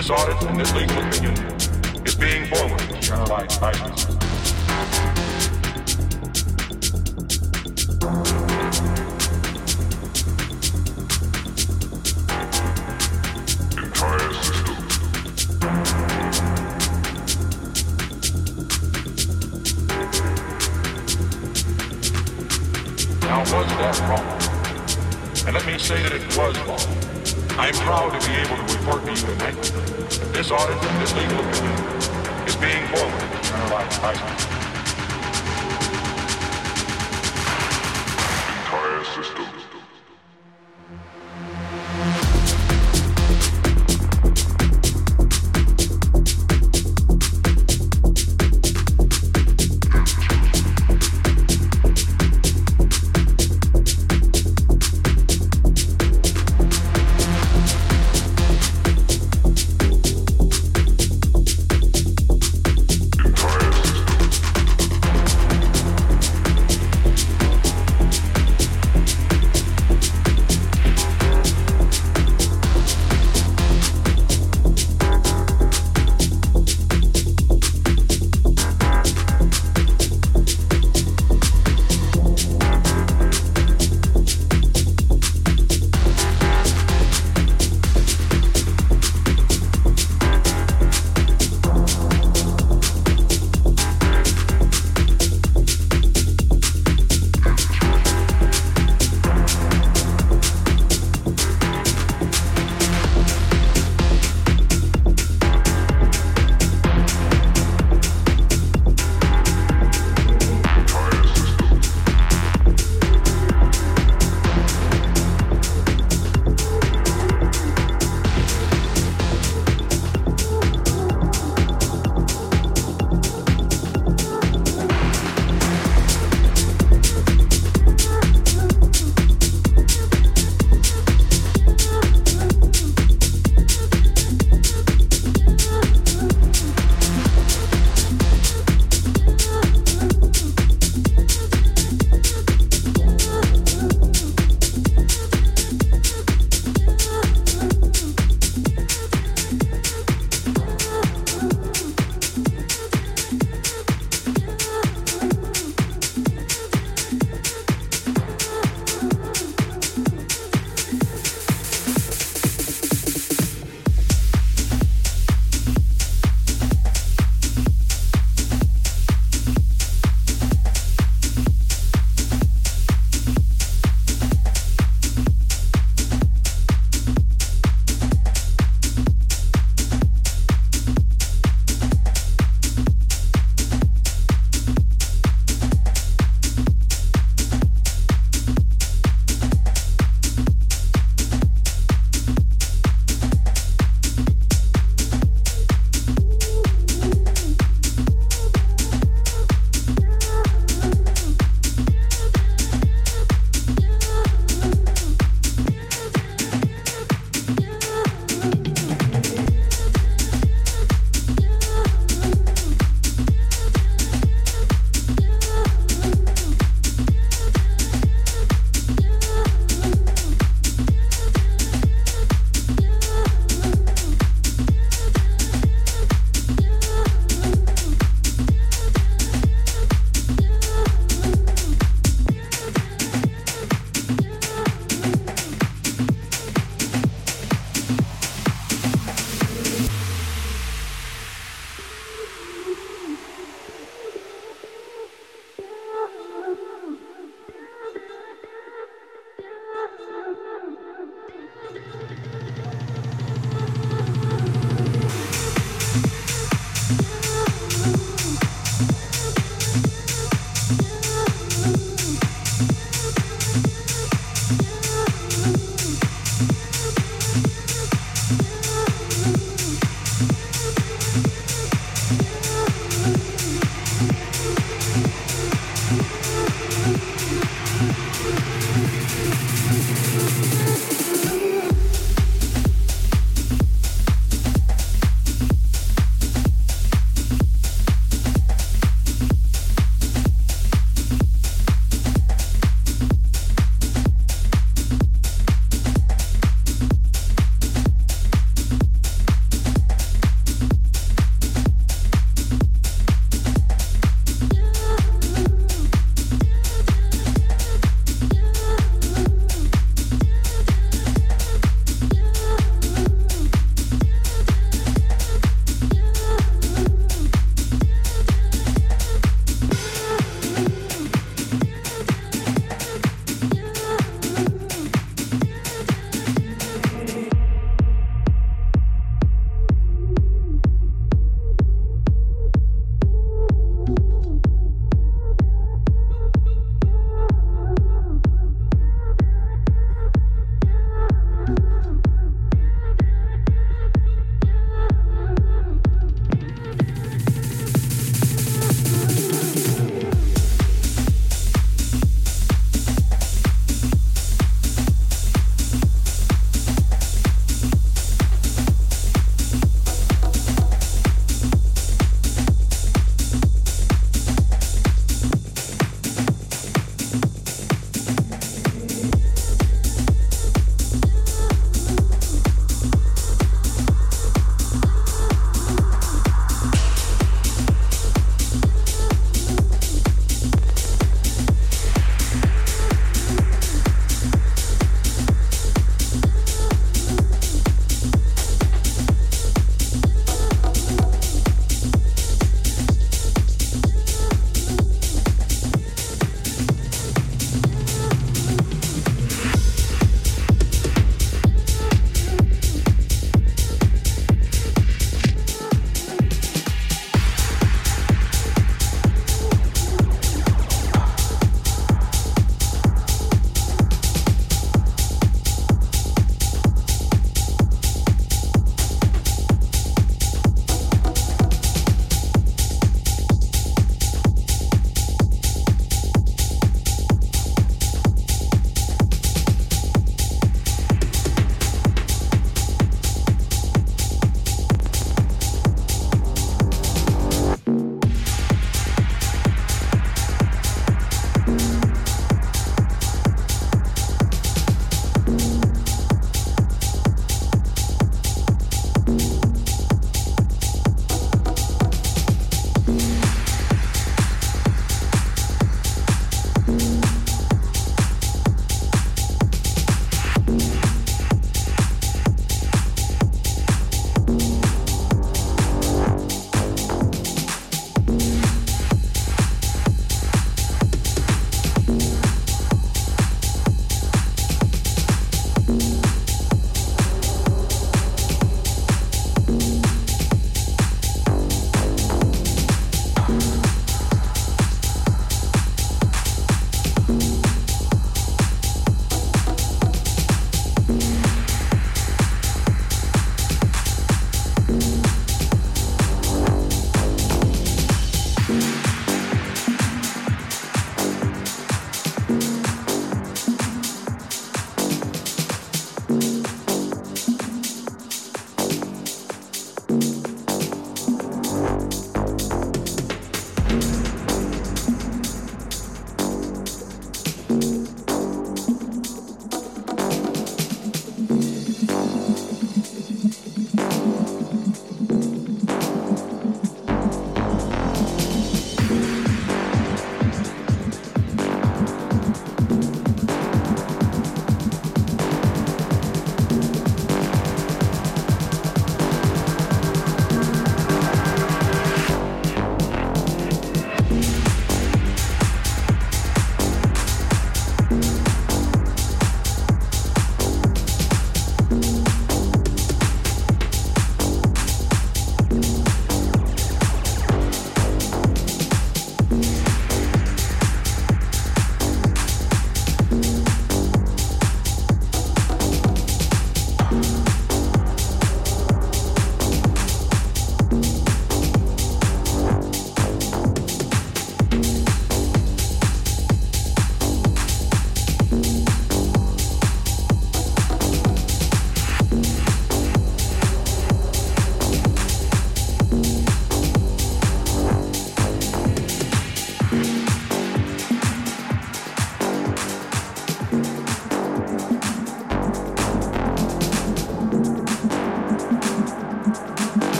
[0.00, 1.34] This artist and this legal opinion
[2.06, 4.08] is being formally with by violence.
[23.20, 25.46] Now was that wrong?
[25.46, 27.09] And let me say that it was wrong.
[27.60, 29.52] I am proud to be able to report to you tonight.
[29.52, 31.76] That this audit, this legal opinion,
[32.48, 34.59] is being forwarded to formally analyzed by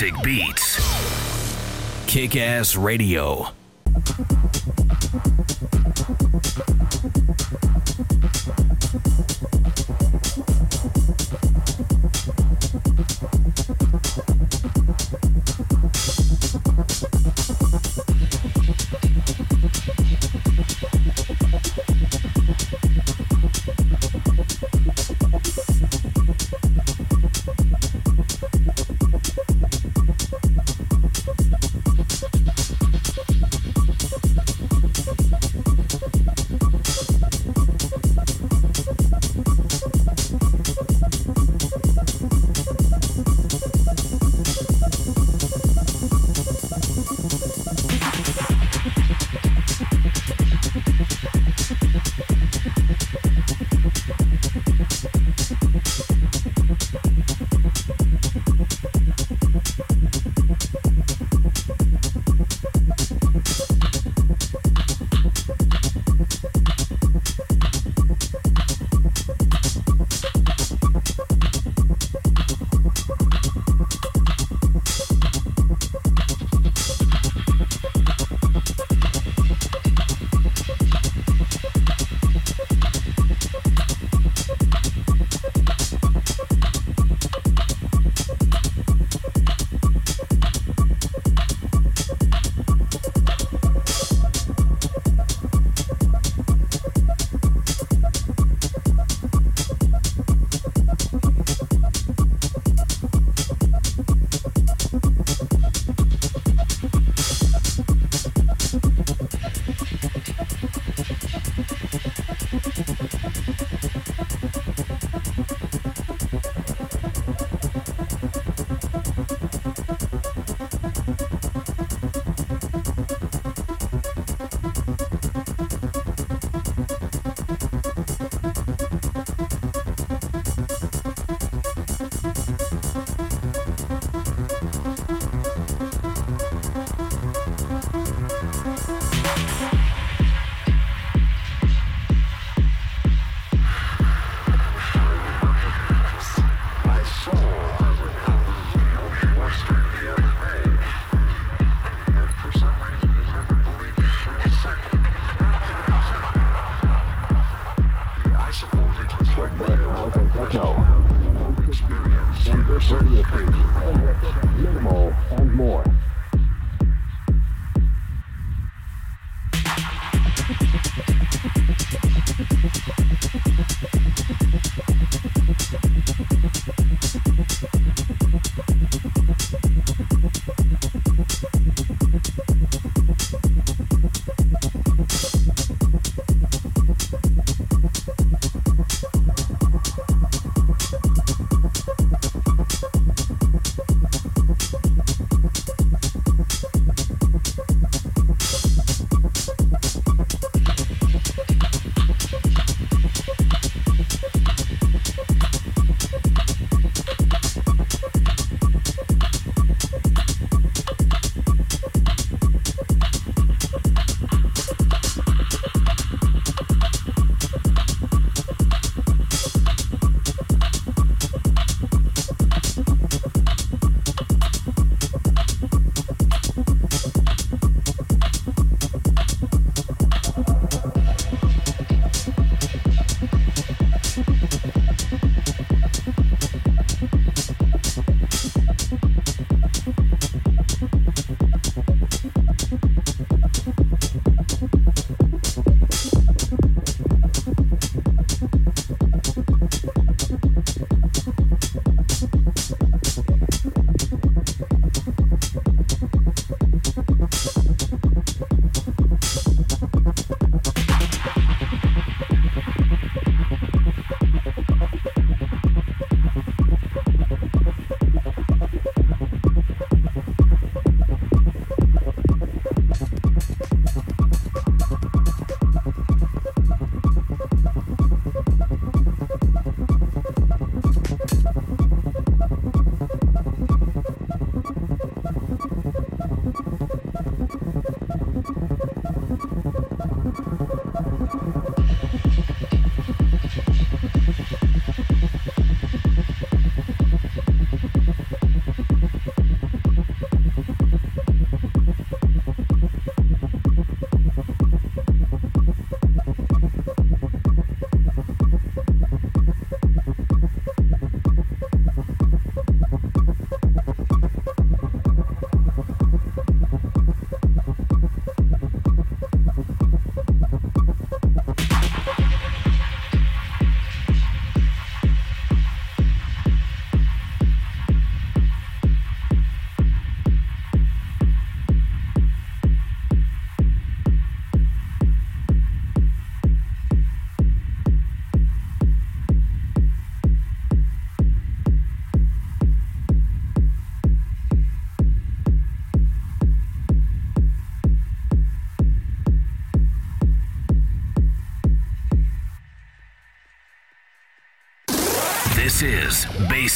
[0.00, 2.06] Basic Beats.
[2.06, 3.59] Kick Ass Radio.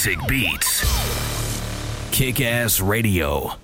[0.04, 0.84] Basic Beats.
[2.10, 3.63] Kick Ass Radio.